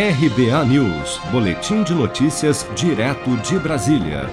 [0.00, 4.30] RBA News, Boletim de Notícias, direto de Brasília.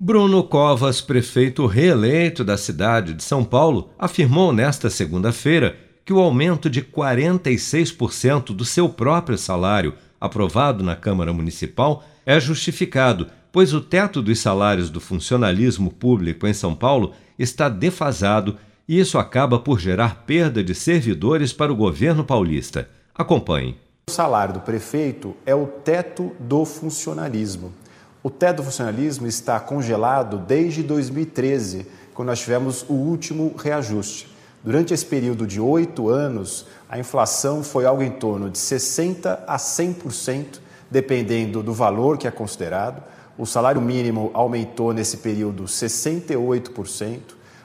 [0.00, 6.70] Bruno Covas, prefeito reeleito da cidade de São Paulo, afirmou nesta segunda-feira que o aumento
[6.70, 14.22] de 46% do seu próprio salário, aprovado na Câmara Municipal, é justificado, pois o teto
[14.22, 18.56] dos salários do funcionalismo público em São Paulo está defasado
[18.88, 22.88] e isso acaba por gerar perda de servidores para o governo paulista.
[23.12, 23.84] Acompanhe.
[24.08, 27.72] O salário do prefeito é o teto do funcionalismo.
[28.22, 34.32] O teto do funcionalismo está congelado desde 2013, quando nós tivemos o último reajuste.
[34.62, 39.56] Durante esse período de oito anos, a inflação foi algo em torno de 60% a
[39.56, 43.02] 100%, dependendo do valor que é considerado.
[43.36, 47.20] O salário mínimo aumentou nesse período 68%.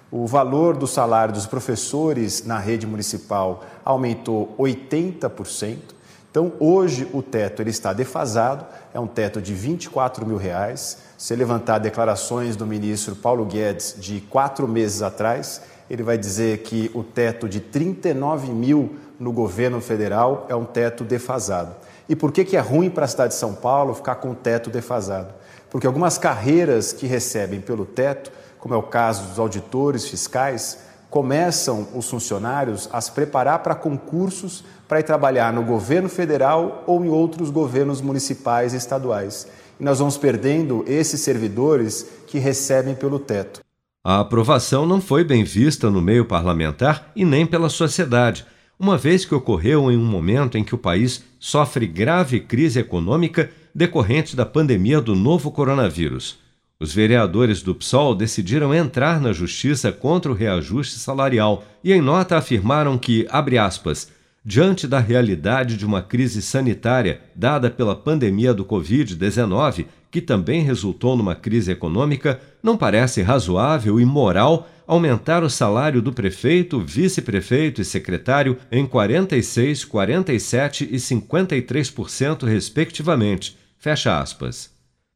[0.09, 6.00] O valor do salário dos professores na rede municipal aumentou 80%.
[6.31, 10.99] Então, hoje o teto ele está defasado, é um teto de 24 mil reais.
[11.17, 16.89] Se levantar declarações do ministro Paulo Guedes de quatro meses atrás, ele vai dizer que
[16.93, 21.75] o teto de 39 mil no governo federal é um teto defasado.
[22.07, 24.35] E por que, que é ruim para a cidade de São Paulo ficar com o
[24.35, 25.33] teto defasado?
[25.69, 30.77] Porque algumas carreiras que recebem pelo teto, como é o caso dos auditores fiscais,
[31.11, 37.03] começam os funcionários a se preparar para concursos para ir trabalhar no governo federal ou
[37.03, 39.45] em outros governos municipais e estaduais.
[39.77, 43.59] E nós vamos perdendo esses servidores que recebem pelo teto.
[44.03, 48.45] A aprovação não foi bem vista no meio parlamentar e nem pela sociedade,
[48.79, 53.51] uma vez que ocorreu em um momento em que o país sofre grave crise econômica
[53.75, 56.39] decorrente da pandemia do novo coronavírus.
[56.81, 62.35] Os vereadores do PSOL decidiram entrar na justiça contra o reajuste salarial e, em nota,
[62.35, 64.09] afirmaram que, abre aspas,
[64.43, 71.15] diante da realidade de uma crise sanitária dada pela pandemia do Covid-19, que também resultou
[71.15, 77.85] numa crise econômica, não parece razoável e moral aumentar o salário do prefeito, vice-prefeito e
[77.85, 83.55] secretário em 46, 47 e 53%, respectivamente.
[83.77, 84.70] Fecha aspas.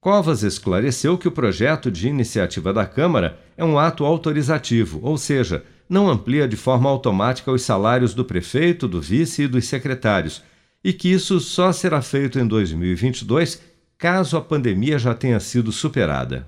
[0.05, 5.63] Covas esclareceu que o projeto de iniciativa da Câmara é um ato autorizativo, ou seja,
[5.89, 10.43] não amplia de forma automática os salários do prefeito, do vice e dos secretários,
[10.83, 13.59] e que isso só será feito em 2022
[13.97, 16.47] caso a pandemia já tenha sido superada.